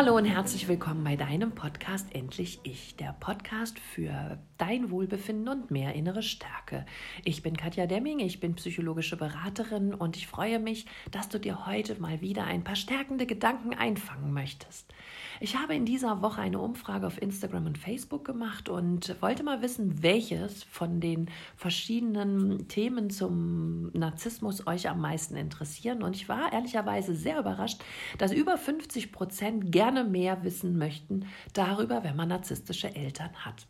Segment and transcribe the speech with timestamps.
[0.00, 5.70] Hallo und herzlich willkommen bei deinem Podcast Endlich Ich, der Podcast für dein Wohlbefinden und
[5.70, 6.86] mehr innere Stärke.
[7.22, 11.66] Ich bin Katja Demming, ich bin psychologische Beraterin und ich freue mich, dass du dir
[11.66, 14.90] heute mal wieder ein paar stärkende Gedanken einfangen möchtest.
[15.42, 19.62] Ich habe in dieser Woche eine Umfrage auf Instagram und Facebook gemacht und wollte mal
[19.62, 26.02] wissen, welches von den verschiedenen Themen zum Narzissmus euch am meisten interessieren.
[26.02, 27.80] Und ich war ehrlicherweise sehr überrascht,
[28.18, 33.66] dass über 50 Prozent gerne mehr wissen möchten darüber, wenn man narzisstische Eltern hat.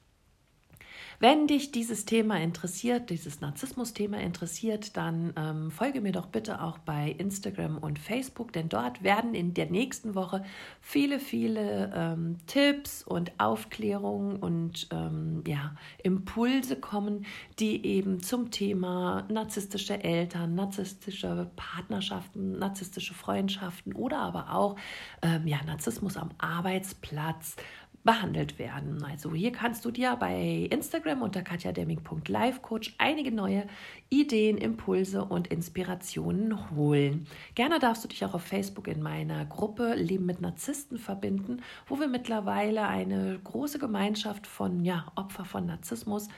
[1.23, 6.79] Wenn dich dieses Thema interessiert, dieses Narzissmus-Thema interessiert, dann ähm, folge mir doch bitte auch
[6.79, 10.43] bei Instagram und Facebook, denn dort werden in der nächsten Woche
[10.81, 17.27] viele, viele ähm, Tipps und Aufklärungen und ähm, ja, Impulse kommen,
[17.59, 24.77] die eben zum Thema narzisstische Eltern, narzisstische Partnerschaften, narzisstische Freundschaften oder aber auch
[25.21, 27.57] ähm, ja, Narzissmus am Arbeitsplatz,
[28.03, 29.05] behandelt werden.
[29.05, 33.67] Also hier kannst du dir bei Instagram unter katjademming.lifecoach einige neue
[34.09, 37.27] Ideen, Impulse und Inspirationen holen.
[37.55, 42.01] Gerne darfst du dich auch auf Facebook in meiner Gruppe Leben mit Narzissten verbinden, wo
[42.01, 46.29] wir mittlerweile eine große Gemeinschaft von ja, Opfer von Narzissmus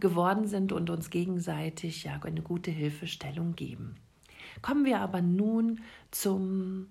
[0.00, 3.96] geworden sind und uns gegenseitig ja eine gute Hilfestellung geben.
[4.62, 6.88] Kommen wir aber nun zum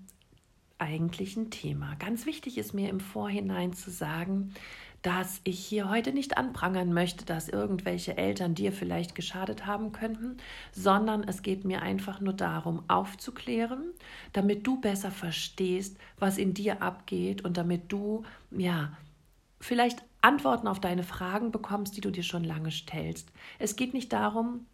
[0.79, 1.95] eigentlichen Thema.
[1.95, 4.53] Ganz wichtig ist mir im Vorhinein zu sagen,
[5.01, 10.37] dass ich hier heute nicht anprangern möchte, dass irgendwelche Eltern dir vielleicht geschadet haben könnten,
[10.71, 13.85] sondern es geht mir einfach nur darum, aufzuklären,
[14.33, 18.91] damit du besser verstehst, was in dir abgeht und damit du, ja,
[19.61, 23.31] vielleicht Antworten auf deine Fragen bekommst, die du dir schon lange stellst.
[23.57, 24.65] Es geht nicht darum,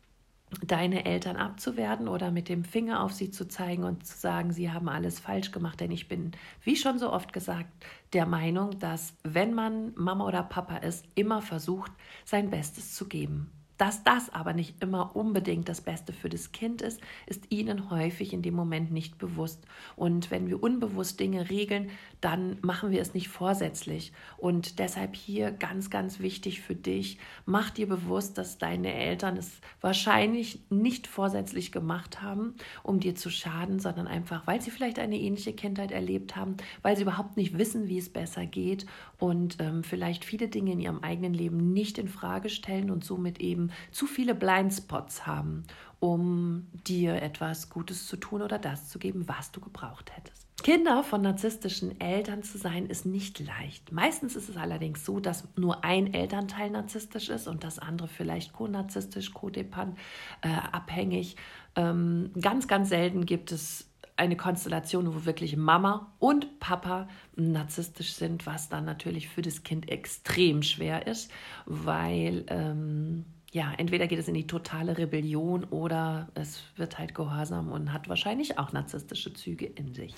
[0.66, 4.72] deine Eltern abzuwerten oder mit dem Finger auf sie zu zeigen und zu sagen, sie
[4.72, 5.80] haben alles falsch gemacht.
[5.80, 6.32] Denn ich bin,
[6.64, 7.70] wie schon so oft gesagt,
[8.14, 11.92] der Meinung, dass wenn man Mama oder Papa ist, immer versucht,
[12.23, 13.52] sein Bestes zu geben.
[13.77, 18.33] Dass das aber nicht immer unbedingt das Beste für das Kind ist, ist ihnen häufig
[18.33, 19.65] in dem Moment nicht bewusst.
[19.95, 21.89] Und wenn wir unbewusst Dinge regeln,
[22.21, 24.13] dann machen wir es nicht vorsätzlich.
[24.37, 29.59] Und deshalb hier ganz, ganz wichtig für dich, mach dir bewusst, dass deine Eltern es
[29.81, 35.19] wahrscheinlich nicht vorsätzlich gemacht haben, um dir zu schaden, sondern einfach, weil sie vielleicht eine
[35.19, 38.86] ähnliche Kindheit erlebt haben, weil sie überhaupt nicht wissen, wie es besser geht
[39.19, 43.39] und ähm, vielleicht viele Dinge in ihrem eigenen Leben nicht in Frage stellen und somit
[43.39, 45.64] eben zu viele Blindspots haben,
[45.99, 50.45] um dir etwas Gutes zu tun oder das zu geben, was du gebraucht hättest.
[50.64, 53.92] Kinder von narzisstischen Eltern zu sein, ist nicht leicht.
[53.92, 58.54] Meistens ist es allerdings so, dass nur ein Elternteil narzisstisch ist und das andere vielleicht
[58.54, 59.98] co-narzisstisch, codependent,
[60.42, 61.36] äh, abhängig.
[61.75, 68.45] Ähm, ganz, ganz selten gibt es eine Konstellation, wo wirklich Mama und Papa narzisstisch sind,
[68.45, 71.31] was dann natürlich für das Kind extrem schwer ist,
[71.65, 73.25] weil ähm,
[73.55, 78.10] ja, entweder geht es in die totale Rebellion oder es wird halt gehorsam und hat
[78.10, 80.14] wahrscheinlich auch narzisstische Züge in sich.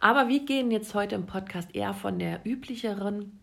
[0.00, 3.38] Aber wir gehen jetzt heute im Podcast eher von der üblicheren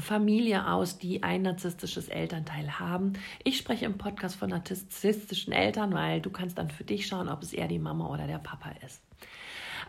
[0.00, 3.12] Familie aus, die ein narzisstisches Elternteil haben.
[3.44, 7.44] Ich spreche im Podcast von narzisstischen Eltern, weil du kannst dann für dich schauen, ob
[7.44, 9.00] es eher die Mama oder der Papa ist.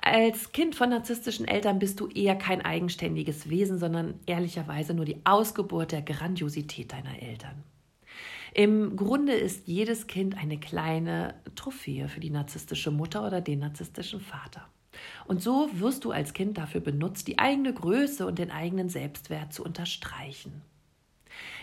[0.01, 5.17] Als Kind von narzisstischen Eltern bist du eher kein eigenständiges Wesen, sondern ehrlicherweise nur die
[5.23, 7.63] Ausgeburt der Grandiosität deiner Eltern.
[8.57, 14.19] Im Grunde ist jedes Kind eine kleine Trophäe für die narzisstische Mutter oder den narzisstischen
[14.19, 14.68] Vater.
[15.28, 19.53] Und so wirst du als Kind dafür benutzt, die eigene Größe und den eigenen Selbstwert
[19.53, 20.63] zu unterstreichen.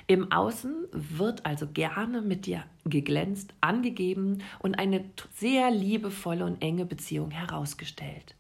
[0.06, 6.84] Im Außen wird also gerne mit dir geglänzt, angegeben und eine sehr liebevolle und enge
[6.84, 8.36] Beziehung herausgestellt.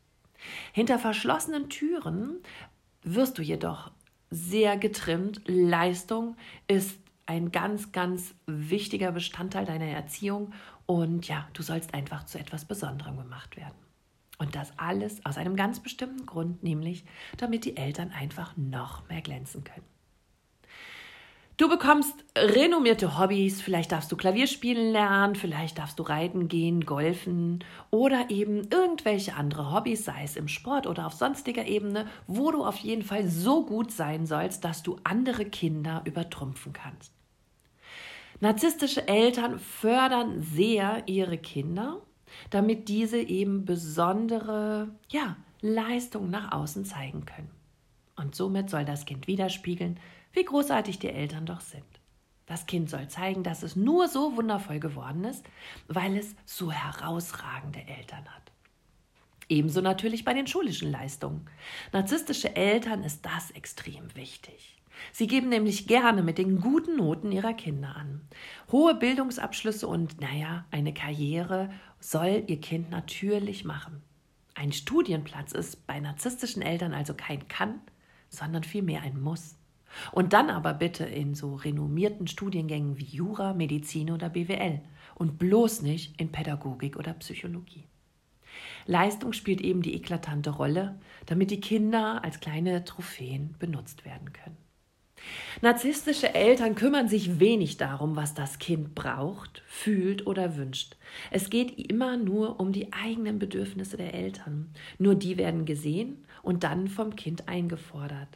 [0.72, 2.36] Hinter verschlossenen Türen
[3.02, 3.90] wirst du jedoch
[4.30, 5.40] sehr getrimmt.
[5.46, 6.36] Leistung
[6.68, 10.52] ist ein ganz, ganz wichtiger Bestandteil deiner Erziehung
[10.86, 13.74] und ja, du sollst einfach zu etwas Besonderem gemacht werden.
[14.38, 17.04] Und das alles aus einem ganz bestimmten Grund, nämlich
[17.36, 19.93] damit die Eltern einfach noch mehr glänzen können.
[21.56, 26.84] Du bekommst renommierte Hobbys, vielleicht darfst du Klavier spielen lernen, vielleicht darfst du reiten gehen,
[26.84, 27.62] golfen
[27.92, 32.64] oder eben irgendwelche andere Hobbys, sei es im Sport oder auf sonstiger Ebene, wo du
[32.64, 37.12] auf jeden Fall so gut sein sollst, dass du andere Kinder übertrumpfen kannst.
[38.40, 42.02] Narzisstische Eltern fördern sehr ihre Kinder,
[42.50, 47.53] damit diese eben besondere ja, Leistungen nach außen zeigen können.
[48.16, 49.98] Und somit soll das Kind widerspiegeln,
[50.32, 51.84] wie großartig die Eltern doch sind.
[52.46, 55.44] Das Kind soll zeigen, dass es nur so wundervoll geworden ist,
[55.88, 58.52] weil es so herausragende Eltern hat.
[59.48, 61.46] Ebenso natürlich bei den schulischen Leistungen.
[61.92, 64.76] Narzisstische Eltern ist das extrem wichtig.
[65.12, 68.22] Sie geben nämlich gerne mit den guten Noten ihrer Kinder an.
[68.70, 71.70] Hohe Bildungsabschlüsse und, naja, eine Karriere
[72.00, 74.02] soll ihr Kind natürlich machen.
[74.54, 77.80] Ein Studienplatz ist bei narzisstischen Eltern also kein Kann,
[78.36, 79.56] sondern vielmehr ein Muss.
[80.12, 84.80] Und dann aber bitte in so renommierten Studiengängen wie Jura, Medizin oder BWL
[85.14, 87.84] und bloß nicht in Pädagogik oder Psychologie.
[88.86, 94.56] Leistung spielt eben die eklatante Rolle, damit die Kinder als kleine Trophäen benutzt werden können.
[95.62, 100.96] Narzisstische Eltern kümmern sich wenig darum, was das Kind braucht, fühlt oder wünscht.
[101.30, 104.74] Es geht immer nur um die eigenen Bedürfnisse der Eltern.
[104.98, 108.28] Nur die werden gesehen und dann vom Kind eingefordert.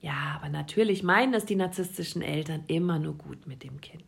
[0.00, 4.04] Ja, aber natürlich meinen es die narzisstischen Eltern immer nur gut mit dem Kind.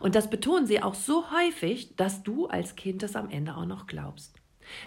[0.00, 3.66] Und das betonen sie auch so häufig, dass du als Kind es am Ende auch
[3.66, 4.40] noch glaubst.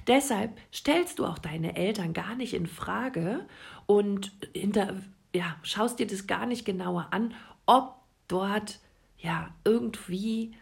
[0.08, 3.46] Deshalb stellst du auch deine Eltern gar nicht in Frage
[3.86, 4.96] und hinter,
[5.34, 7.34] ja, schaust dir das gar nicht genauer an,
[7.66, 7.96] ob
[8.28, 8.80] dort
[9.20, 10.56] ja irgendwie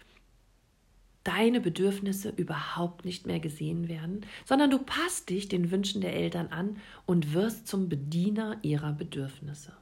[1.28, 6.48] deine Bedürfnisse überhaupt nicht mehr gesehen werden, sondern du passt dich den Wünschen der Eltern
[6.48, 9.74] an und wirst zum Bediener ihrer Bedürfnisse.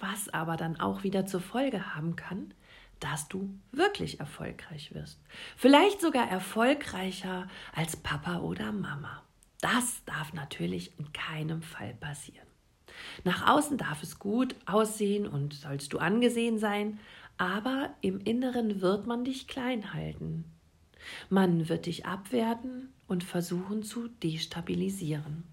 [0.00, 2.54] Was aber dann auch wieder zur Folge haben kann,
[3.00, 5.20] dass du wirklich erfolgreich wirst.
[5.56, 9.22] Vielleicht sogar erfolgreicher als Papa oder Mama.
[9.60, 12.46] Das darf natürlich in keinem Fall passieren.
[13.24, 16.98] Nach außen darf es gut aussehen und sollst du angesehen sein,
[17.38, 20.44] aber im Inneren wird man dich klein halten.
[21.30, 25.44] Man wird dich abwerten und versuchen zu destabilisieren.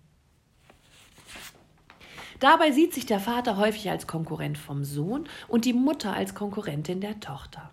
[2.39, 6.99] Dabei sieht sich der Vater häufig als Konkurrent vom Sohn und die Mutter als Konkurrentin
[6.99, 7.71] der Tochter.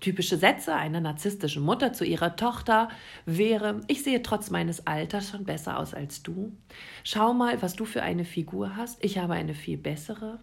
[0.00, 2.88] Typische Sätze einer narzisstischen Mutter zu ihrer Tochter
[3.26, 6.56] wäre, ich sehe trotz meines Alters schon besser aus als du.
[7.04, 9.04] Schau mal, was du für eine Figur hast.
[9.04, 10.40] Ich habe eine viel bessere.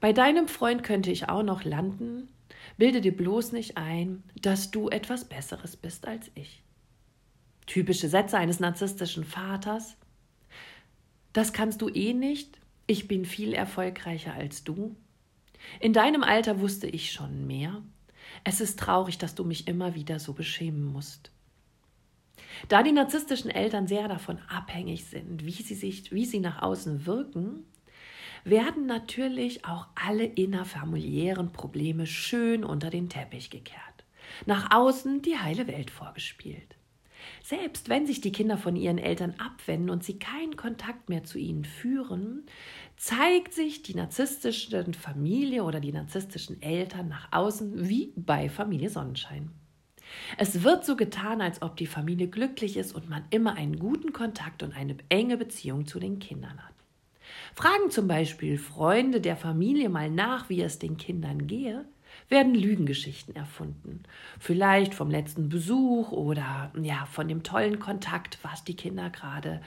[0.00, 2.28] Bei deinem Freund könnte ich auch noch landen.
[2.76, 6.62] Bilde dir bloß nicht ein, dass du etwas Besseres bist als ich.
[7.66, 9.96] Typische Sätze eines narzisstischen Vaters.
[11.32, 12.60] Das kannst du eh nicht
[12.90, 14.96] ich bin viel erfolgreicher als du.
[15.78, 17.82] In deinem Alter wusste ich schon mehr.
[18.42, 21.30] Es ist traurig, dass du mich immer wieder so beschämen musst.
[22.68, 27.06] Da die narzisstischen Eltern sehr davon abhängig sind, wie sie sich, wie sie nach außen
[27.06, 27.64] wirken,
[28.44, 33.80] werden natürlich auch alle innerfamiliären Probleme schön unter den Teppich gekehrt.
[34.46, 36.76] Nach außen die heile Welt vorgespielt.
[37.42, 41.38] Selbst wenn sich die Kinder von ihren Eltern abwenden und sie keinen Kontakt mehr zu
[41.38, 42.44] ihnen führen,
[42.96, 49.50] zeigt sich die narzisstische Familie oder die narzisstischen Eltern nach außen wie bei Familie Sonnenschein.
[50.38, 54.12] Es wird so getan, als ob die Familie glücklich ist und man immer einen guten
[54.12, 56.74] Kontakt und eine enge Beziehung zu den Kindern hat.
[57.54, 61.84] Fragen zum Beispiel Freunde der Familie mal nach, wie es den Kindern gehe,
[62.28, 64.02] werden Lügengeschichten erfunden.
[64.38, 69.60] Vielleicht vom letzten Besuch oder ja, von dem tollen Kontakt, was die Kinder gerade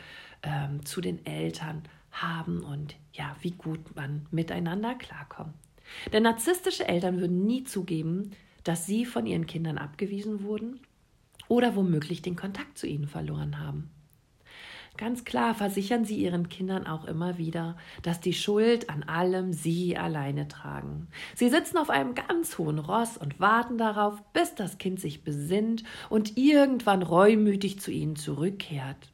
[0.44, 5.54] ähm, zu den Eltern haben und ja, wie gut man miteinander klarkommt.
[6.12, 8.32] Denn narzisstische Eltern würden nie zugeben,
[8.64, 10.80] dass sie von ihren Kindern abgewiesen wurden
[11.48, 13.90] oder womöglich den Kontakt zu ihnen verloren haben.
[14.96, 19.98] Ganz klar versichern sie ihren Kindern auch immer wieder, dass die Schuld an allem sie
[19.98, 21.08] alleine tragen.
[21.36, 25.84] Sie sitzen auf einem ganz hohen Ross und warten darauf, bis das Kind sich besinnt
[26.10, 29.12] und irgendwann reumütig zu ihnen zurückkehrt.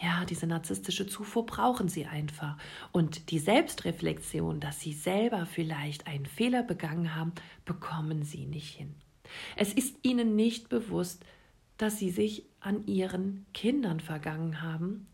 [0.00, 2.56] Ja, diese narzisstische Zufuhr brauchen sie einfach.
[2.92, 7.32] Und die Selbstreflexion, dass sie selber vielleicht einen Fehler begangen haben,
[7.64, 8.94] bekommen sie nicht hin.
[9.56, 11.24] Es ist ihnen nicht bewusst,
[11.78, 15.06] dass sie sich an ihren Kindern vergangen haben,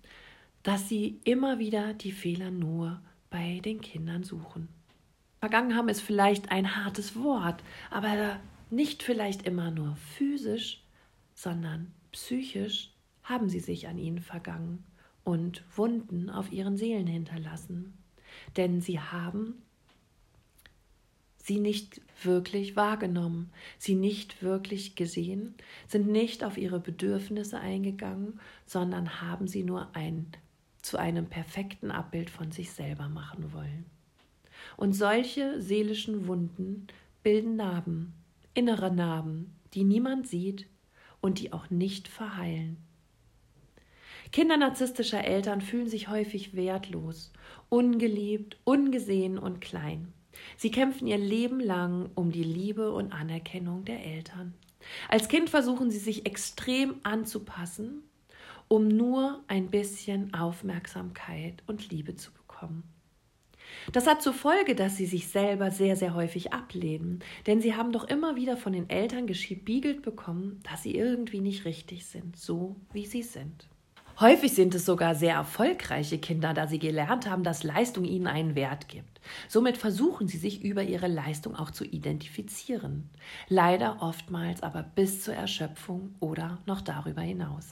[0.62, 3.00] dass sie immer wieder die Fehler nur
[3.30, 4.68] bei den Kindern suchen.
[5.40, 8.38] Vergangen haben ist vielleicht ein hartes Wort, aber
[8.70, 10.84] nicht vielleicht immer nur physisch,
[11.34, 12.92] sondern psychisch
[13.24, 14.84] haben sie sich an ihnen vergangen
[15.24, 17.94] und Wunden auf ihren Seelen hinterlassen.
[18.56, 19.62] Denn sie haben
[21.42, 25.54] sie nicht wirklich wahrgenommen, sie nicht wirklich gesehen,
[25.88, 30.28] sind nicht auf ihre Bedürfnisse eingegangen, sondern haben sie nur ein,
[30.80, 33.84] zu einem perfekten Abbild von sich selber machen wollen.
[34.76, 36.86] Und solche seelischen Wunden
[37.24, 38.14] bilden Narben,
[38.54, 40.68] innere Narben, die niemand sieht
[41.20, 42.76] und die auch nicht verheilen.
[44.30, 47.32] Kinder narzisstischer Eltern fühlen sich häufig wertlos,
[47.68, 50.12] ungeliebt, ungesehen und klein.
[50.56, 54.54] Sie kämpfen ihr Leben lang um die Liebe und Anerkennung der Eltern.
[55.08, 58.02] Als Kind versuchen sie sich extrem anzupassen,
[58.68, 62.82] um nur ein bisschen Aufmerksamkeit und Liebe zu bekommen.
[63.92, 67.92] Das hat zur Folge, dass sie sich selber sehr, sehr häufig ablehnen, denn sie haben
[67.92, 72.76] doch immer wieder von den Eltern geschiebigelt bekommen, dass sie irgendwie nicht richtig sind, so
[72.92, 73.68] wie sie sind.
[74.22, 78.54] Häufig sind es sogar sehr erfolgreiche Kinder, da sie gelernt haben, dass Leistung ihnen einen
[78.54, 79.20] Wert gibt.
[79.48, 83.10] Somit versuchen sie sich über ihre Leistung auch zu identifizieren.
[83.48, 87.70] Leider oftmals aber bis zur Erschöpfung oder noch darüber hinaus.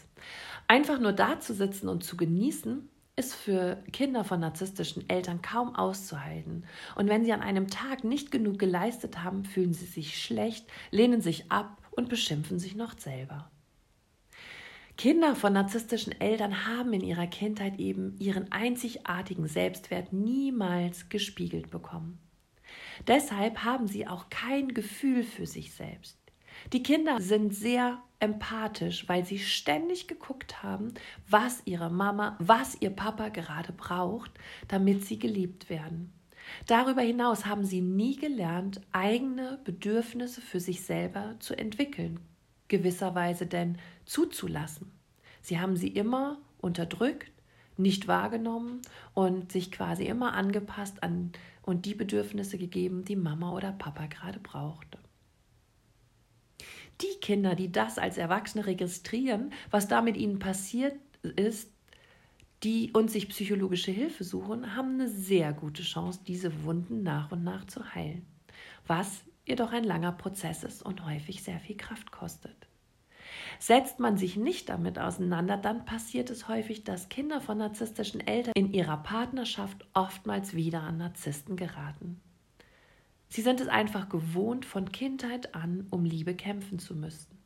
[0.67, 5.77] Einfach nur da zu sitzen und zu genießen, ist für Kinder von narzisstischen Eltern kaum
[5.77, 6.65] auszuhalten.
[6.97, 11.21] Und wenn sie an einem Tag nicht genug geleistet haben, fühlen sie sich schlecht, lehnen
[11.21, 13.49] sich ab und beschimpfen sich noch selber.
[15.01, 22.19] Kinder von narzisstischen Eltern haben in ihrer Kindheit eben ihren einzigartigen Selbstwert niemals gespiegelt bekommen.
[23.07, 26.19] Deshalb haben sie auch kein Gefühl für sich selbst.
[26.75, 30.93] Die Kinder sind sehr empathisch, weil sie ständig geguckt haben,
[31.27, 34.33] was ihre Mama, was ihr Papa gerade braucht,
[34.69, 36.13] damit sie geliebt werden.
[36.67, 42.21] Darüber hinaus haben sie nie gelernt, eigene Bedürfnisse für sich selber zu entwickeln,
[42.71, 44.91] gewisserweise denn zuzulassen.
[45.43, 47.31] Sie haben sie immer unterdrückt,
[47.77, 48.81] nicht wahrgenommen
[49.13, 54.41] und sich quasi immer angepasst an und die Bedürfnisse gegeben, die Mama oder Papa gerade
[54.41, 54.99] brauchte.
[57.01, 60.95] Die Kinder, die das als Erwachsene registrieren, was da mit ihnen passiert
[61.37, 61.71] ist,
[62.63, 67.43] die und sich psychologische Hilfe suchen, haben eine sehr gute Chance, diese Wunden nach und
[67.43, 68.27] nach zu heilen.
[68.87, 72.69] Was jedoch ein langer Prozess ist und häufig sehr viel Kraft kostet.
[73.59, 78.55] Setzt man sich nicht damit auseinander, dann passiert es häufig, dass Kinder von narzisstischen Eltern
[78.57, 82.21] in ihrer Partnerschaft oftmals wieder an Narzissten geraten.
[83.29, 87.39] Sie sind es einfach gewohnt, von Kindheit an um Liebe kämpfen zu müssen.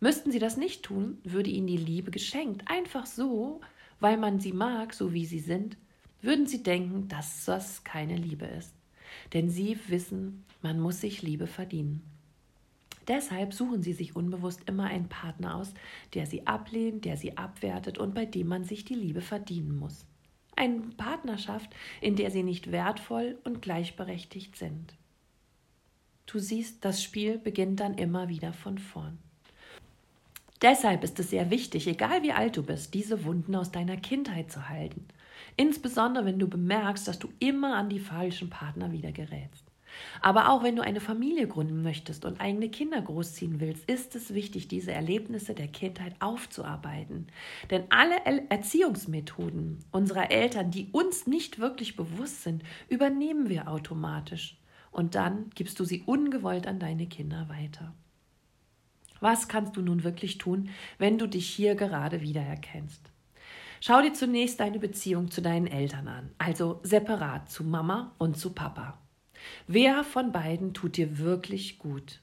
[0.00, 3.60] Müssten sie das nicht tun, würde ihnen die Liebe geschenkt, einfach so,
[4.00, 5.76] weil man sie mag, so wie sie sind,
[6.20, 8.73] würden sie denken, dass das keine Liebe ist.
[9.32, 12.02] Denn sie wissen, man muss sich Liebe verdienen.
[13.06, 15.74] Deshalb suchen sie sich unbewusst immer einen Partner aus,
[16.14, 20.06] der sie ablehnt, der sie abwertet und bei dem man sich die Liebe verdienen muss.
[20.56, 24.94] Eine Partnerschaft, in der sie nicht wertvoll und gleichberechtigt sind.
[26.26, 29.18] Du siehst, das Spiel beginnt dann immer wieder von vorn.
[30.62, 34.50] Deshalb ist es sehr wichtig, egal wie alt du bist, diese Wunden aus deiner Kindheit
[34.50, 35.06] zu halten.
[35.56, 39.64] Insbesondere wenn du bemerkst, dass du immer an die falschen Partner wieder gerätst.
[40.20, 44.34] Aber auch wenn du eine Familie gründen möchtest und eigene Kinder großziehen willst, ist es
[44.34, 47.28] wichtig, diese Erlebnisse der Kindheit aufzuarbeiten.
[47.70, 48.16] Denn alle
[48.48, 54.58] Erziehungsmethoden unserer Eltern, die uns nicht wirklich bewusst sind, übernehmen wir automatisch.
[54.90, 57.94] Und dann gibst du sie ungewollt an deine Kinder weiter.
[59.24, 63.00] Was kannst du nun wirklich tun, wenn du dich hier gerade wiedererkennst?
[63.80, 68.52] Schau dir zunächst deine Beziehung zu deinen Eltern an, also separat zu Mama und zu
[68.52, 68.98] Papa.
[69.66, 72.20] Wer von beiden tut dir wirklich gut?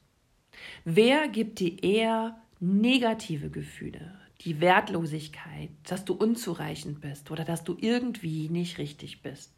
[0.85, 7.75] Wer gibt dir eher negative Gefühle, die Wertlosigkeit, dass du unzureichend bist oder dass du
[7.81, 9.51] irgendwie nicht richtig bist?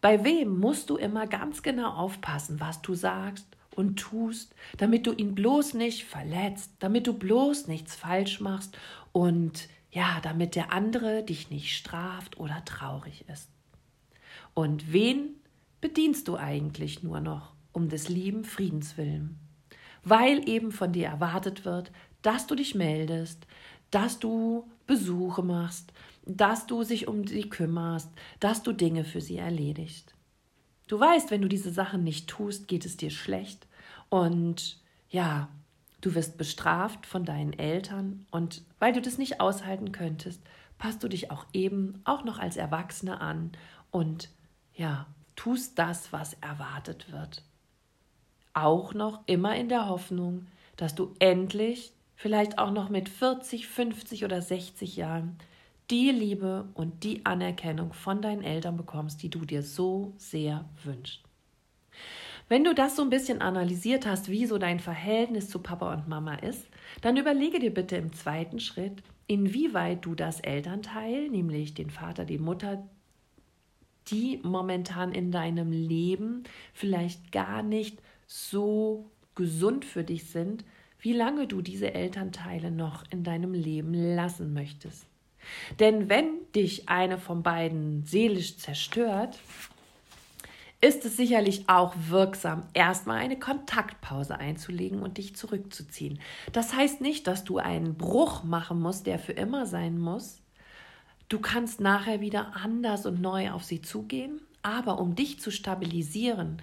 [0.00, 5.12] Bei wem musst du immer ganz genau aufpassen, was du sagst und tust, damit du
[5.12, 8.76] ihn bloß nicht verletzt, damit du bloß nichts falsch machst
[9.12, 13.48] und ja, damit der andere dich nicht straft oder traurig ist.
[14.54, 15.36] Und wen
[15.80, 19.38] bedienst du eigentlich nur noch um des lieben Friedens willen,
[20.02, 23.46] weil eben von dir erwartet wird, dass du dich meldest,
[23.90, 25.92] dass du Besuche machst,
[26.26, 30.13] dass du sich um sie kümmerst, dass du Dinge für sie erledigst.
[30.86, 33.66] Du weißt, wenn du diese Sachen nicht tust, geht es dir schlecht
[34.10, 35.48] und ja,
[36.00, 40.42] du wirst bestraft von deinen Eltern und weil du das nicht aushalten könntest,
[40.78, 43.52] passt du dich auch eben auch noch als Erwachsene an
[43.90, 44.28] und
[44.74, 47.42] ja, tust das, was erwartet wird.
[48.52, 54.24] Auch noch immer in der Hoffnung, dass du endlich, vielleicht auch noch mit 40, 50
[54.24, 55.38] oder 60 Jahren,
[55.90, 61.22] die Liebe und die Anerkennung von deinen Eltern bekommst, die du dir so sehr wünschst.
[62.48, 66.08] Wenn du das so ein bisschen analysiert hast, wie so dein Verhältnis zu Papa und
[66.08, 66.66] Mama ist,
[67.00, 72.38] dann überlege dir bitte im zweiten Schritt, inwieweit du das Elternteil, nämlich den Vater, die
[72.38, 72.86] Mutter,
[74.08, 80.64] die momentan in deinem Leben vielleicht gar nicht so gesund für dich sind,
[80.98, 85.06] wie lange du diese Elternteile noch in deinem Leben lassen möchtest.
[85.80, 89.38] Denn wenn dich eine von beiden seelisch zerstört,
[90.80, 96.20] ist es sicherlich auch wirksam, erstmal eine Kontaktpause einzulegen und dich zurückzuziehen.
[96.52, 100.42] Das heißt nicht, dass du einen Bruch machen musst, der für immer sein muss.
[101.30, 106.60] Du kannst nachher wieder anders und neu auf sie zugehen, aber um dich zu stabilisieren,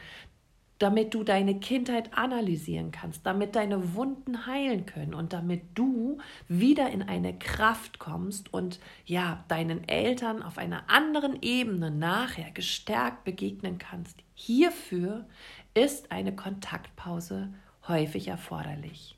[0.81, 6.89] damit du deine Kindheit analysieren kannst, damit deine Wunden heilen können und damit du wieder
[6.89, 13.77] in eine Kraft kommst und ja, deinen Eltern auf einer anderen Ebene nachher gestärkt begegnen
[13.77, 14.23] kannst.
[14.33, 15.27] Hierfür
[15.75, 17.53] ist eine Kontaktpause
[17.87, 19.15] häufig erforderlich.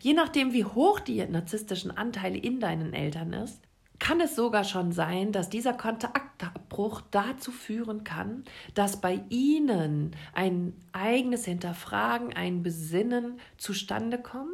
[0.00, 3.62] Je nachdem, wie hoch die narzisstischen Anteile in deinen Eltern ist,
[4.00, 10.72] kann es sogar schon sein, dass dieser Kontaktabbruch dazu führen kann, dass bei Ihnen ein
[10.92, 14.50] eigenes Hinterfragen, ein Besinnen zustande kommt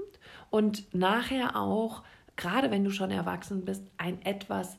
[0.51, 2.03] und nachher auch,
[2.35, 4.77] gerade wenn du schon erwachsen bist, ein etwas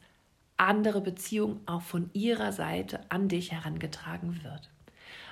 [0.58, 4.70] andere Beziehung auch von Ihrer Seite an dich herangetragen wird.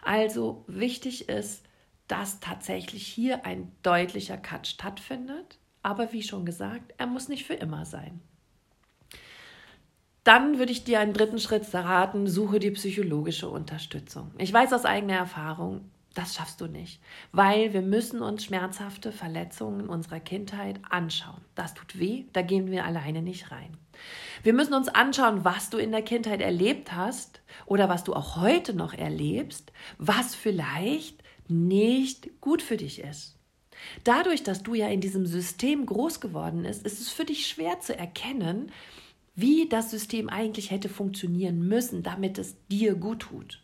[0.02, 1.66] Also wichtig ist,
[2.08, 5.60] dass tatsächlich hier ein deutlicher Cut stattfindet.
[5.82, 8.22] Aber wie schon gesagt, er muss nicht für immer sein
[10.26, 14.32] dann würde ich dir einen dritten Schritt raten, suche die psychologische Unterstützung.
[14.40, 17.00] Ich weiß aus eigener Erfahrung, das schaffst du nicht,
[17.32, 21.42] weil wir müssen uns schmerzhafte Verletzungen unserer Kindheit anschauen.
[21.54, 23.78] Das tut weh, da gehen wir alleine nicht rein.
[24.42, 28.38] Wir müssen uns anschauen, was du in der Kindheit erlebt hast oder was du auch
[28.38, 33.38] heute noch erlebst, was vielleicht nicht gut für dich ist.
[34.04, 37.80] Dadurch, dass du ja in diesem System groß geworden bist, ist es für dich schwer
[37.80, 38.72] zu erkennen,
[39.36, 43.62] wie das System eigentlich hätte funktionieren müssen, damit es dir gut tut.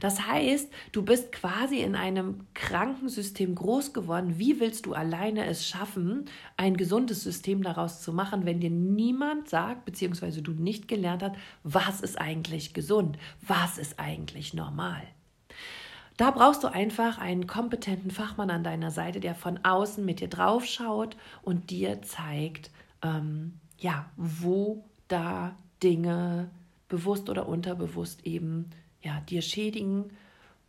[0.00, 4.38] Das heißt, du bist quasi in einem kranken System groß geworden.
[4.38, 6.26] Wie willst du alleine es schaffen,
[6.56, 11.36] ein gesundes System daraus zu machen, wenn dir niemand sagt, beziehungsweise du nicht gelernt hast,
[11.62, 15.02] was ist eigentlich gesund, was ist eigentlich normal?
[16.16, 20.28] Da brauchst du einfach einen kompetenten Fachmann an deiner Seite, der von außen mit dir
[20.28, 22.70] draufschaut und dir zeigt,
[23.02, 24.84] ähm, ja, wo
[25.14, 26.50] da Dinge
[26.88, 30.10] bewusst oder unterbewusst eben ja, dir schädigen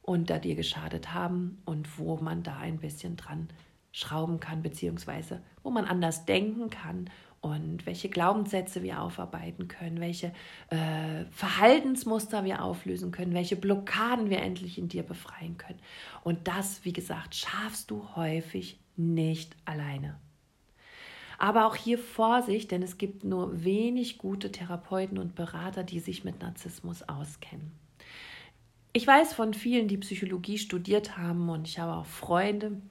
[0.03, 3.49] und da dir geschadet haben und wo man da ein bisschen dran
[3.91, 7.09] schrauben kann, beziehungsweise wo man anders denken kann
[7.41, 10.31] und welche Glaubenssätze wir aufarbeiten können, welche
[10.69, 15.79] äh, Verhaltensmuster wir auflösen können, welche Blockaden wir endlich in dir befreien können.
[16.23, 20.19] Und das, wie gesagt, schaffst du häufig nicht alleine.
[21.37, 26.23] Aber auch hier Vorsicht, denn es gibt nur wenig gute Therapeuten und Berater, die sich
[26.23, 27.71] mit Narzissmus auskennen.
[28.93, 32.81] Ich weiß von vielen, die Psychologie studiert haben und ich habe auch Freunde,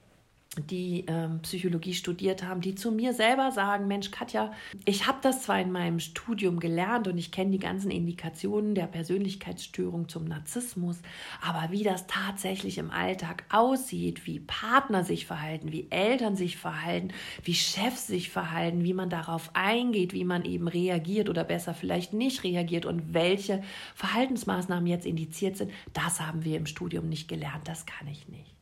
[0.69, 4.51] die ähm, Psychologie studiert haben, die zu mir selber sagen, Mensch, Katja,
[4.85, 8.87] ich habe das zwar in meinem Studium gelernt und ich kenne die ganzen Indikationen der
[8.87, 11.01] Persönlichkeitsstörung zum Narzissmus,
[11.41, 17.09] aber wie das tatsächlich im Alltag aussieht, wie Partner sich verhalten, wie Eltern sich verhalten,
[17.43, 22.13] wie Chefs sich verhalten, wie man darauf eingeht, wie man eben reagiert oder besser vielleicht
[22.13, 23.63] nicht reagiert und welche
[23.95, 28.55] Verhaltensmaßnahmen jetzt indiziert sind, das haben wir im Studium nicht gelernt, das kann ich nicht.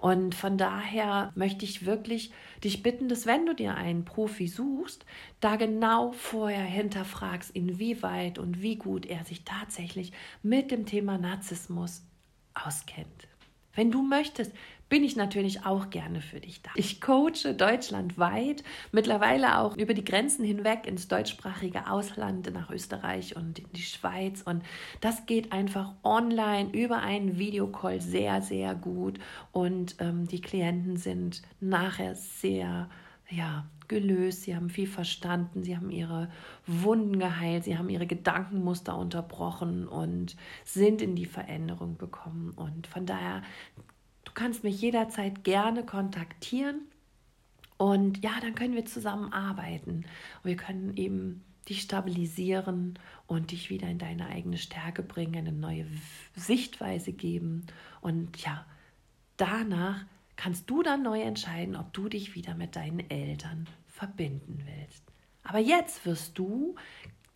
[0.00, 2.32] Und von daher möchte ich wirklich
[2.62, 5.04] dich bitten, dass wenn du dir einen Profi suchst,
[5.40, 12.02] da genau vorher hinterfragst, inwieweit und wie gut er sich tatsächlich mit dem Thema Narzissmus
[12.54, 13.28] auskennt.
[13.74, 14.52] Wenn du möchtest,
[14.88, 16.70] bin ich natürlich auch gerne für dich da.
[16.74, 23.58] Ich coache deutschlandweit, mittlerweile auch über die Grenzen hinweg ins deutschsprachige Ausland, nach Österreich und
[23.58, 24.42] in die Schweiz.
[24.42, 24.62] Und
[25.00, 29.18] das geht einfach online über einen Videocall sehr, sehr gut.
[29.52, 32.88] Und ähm, die Klienten sind nachher sehr,
[33.28, 36.28] ja, gelöst, sie haben viel verstanden, sie haben ihre
[36.66, 42.52] Wunden geheilt, sie haben ihre Gedankenmuster unterbrochen und sind in die Veränderung gekommen.
[42.54, 43.42] Und von daher
[44.38, 46.82] kannst mich jederzeit gerne kontaktieren
[47.76, 50.04] und ja, dann können wir zusammen arbeiten.
[50.44, 55.86] Wir können eben dich stabilisieren und dich wieder in deine eigene Stärke bringen, eine neue
[56.36, 57.66] Sichtweise geben.
[58.00, 58.64] Und ja,
[59.36, 60.04] danach
[60.36, 65.02] kannst du dann neu entscheiden, ob du dich wieder mit deinen Eltern verbinden willst.
[65.42, 66.76] Aber jetzt wirst du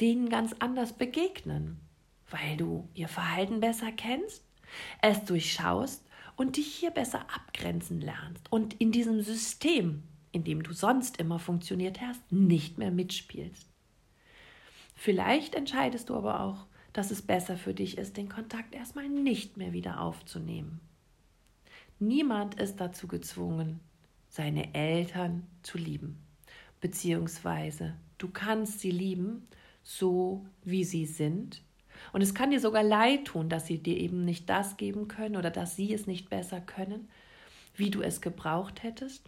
[0.00, 1.80] denen ganz anders begegnen,
[2.30, 4.44] weil du ihr Verhalten besser kennst,
[5.02, 6.04] es durchschaust
[6.42, 10.02] und dich hier besser abgrenzen lernst und in diesem System,
[10.32, 13.68] in dem du sonst immer funktioniert hast, nicht mehr mitspielst.
[14.96, 19.56] Vielleicht entscheidest du aber auch, dass es besser für dich ist, den Kontakt erstmal nicht
[19.56, 20.80] mehr wieder aufzunehmen.
[22.00, 23.78] Niemand ist dazu gezwungen,
[24.28, 26.18] seine Eltern zu lieben,
[26.80, 29.46] beziehungsweise du kannst sie lieben,
[29.84, 31.62] so wie sie sind,
[32.12, 35.36] Und es kann dir sogar leid tun, dass sie dir eben nicht das geben können
[35.36, 37.08] oder dass sie es nicht besser können,
[37.74, 39.24] wie du es gebraucht hättest.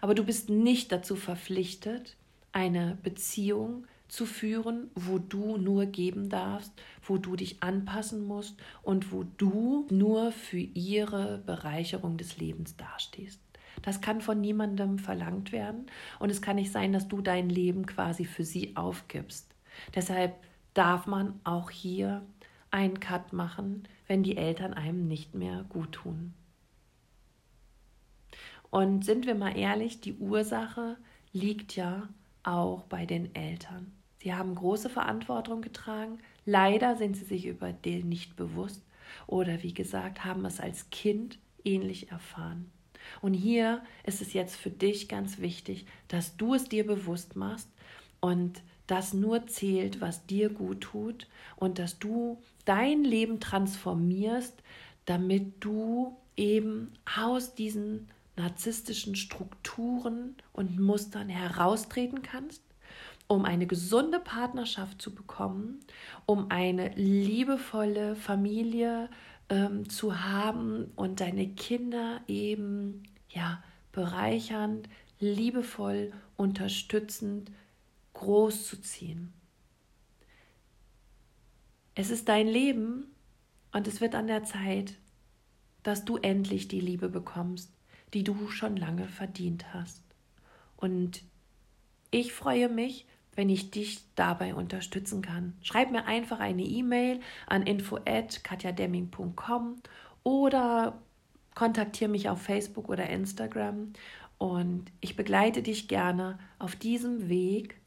[0.00, 2.16] Aber du bist nicht dazu verpflichtet,
[2.52, 9.12] eine Beziehung zu führen, wo du nur geben darfst, wo du dich anpassen musst und
[9.12, 13.40] wo du nur für ihre Bereicherung des Lebens dastehst.
[13.82, 15.86] Das kann von niemandem verlangt werden
[16.18, 19.54] und es kann nicht sein, dass du dein Leben quasi für sie aufgibst.
[19.94, 20.34] Deshalb
[20.78, 22.24] darf man auch hier
[22.70, 26.34] einen Cut machen, wenn die Eltern einem nicht mehr gut tun.
[28.70, 30.96] Und sind wir mal ehrlich, die Ursache
[31.32, 32.08] liegt ja
[32.44, 33.90] auch bei den Eltern.
[34.18, 36.18] Sie haben große Verantwortung getragen.
[36.44, 38.84] Leider sind sie sich über den nicht bewusst
[39.26, 42.70] oder wie gesagt, haben es als Kind ähnlich erfahren.
[43.20, 47.68] Und hier ist es jetzt für dich ganz wichtig, dass du es dir bewusst machst
[48.20, 54.54] und das nur zählt, was dir gut tut und dass du dein Leben transformierst,
[55.04, 62.62] damit du eben aus diesen narzisstischen Strukturen und Mustern heraustreten kannst,
[63.26, 65.80] um eine gesunde Partnerschaft zu bekommen,
[66.24, 69.10] um eine liebevolle Familie
[69.50, 74.88] ähm, zu haben und deine Kinder eben ja bereichernd,
[75.20, 77.50] liebevoll, unterstützend
[78.18, 79.32] groß zu ziehen.
[81.94, 83.14] Es ist dein Leben
[83.72, 84.94] und es wird an der Zeit,
[85.84, 87.72] dass du endlich die Liebe bekommst,
[88.14, 90.02] die du schon lange verdient hast.
[90.76, 91.22] Und
[92.10, 95.56] ich freue mich, wenn ich dich dabei unterstützen kann.
[95.62, 99.76] Schreib mir einfach eine E-Mail an info@katjademming.com
[100.24, 101.00] oder
[101.54, 103.92] kontaktiere mich auf Facebook oder Instagram
[104.38, 107.80] und ich begleite dich gerne auf diesem Weg,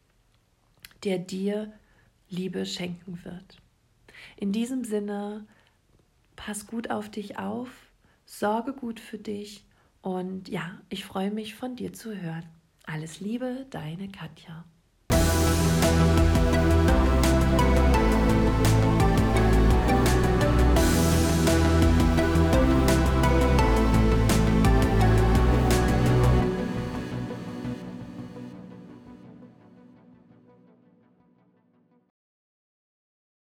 [1.04, 1.74] der dir
[2.30, 3.58] Liebe schenken wird.
[4.38, 5.46] In diesem Sinne,
[6.36, 7.70] pass gut auf dich auf,
[8.26, 9.66] sorge gut für dich
[10.02, 12.46] und ja, ich freue mich von dir zu hören.
[12.86, 14.66] Alles Liebe, deine Katja.